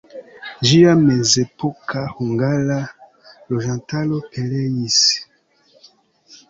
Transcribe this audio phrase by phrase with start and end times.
[0.69, 2.79] Ĝia mezepoka hungara
[3.53, 5.01] loĝantaro pereis.